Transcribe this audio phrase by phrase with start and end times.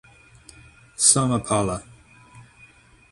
[1.09, 1.77] Somapala.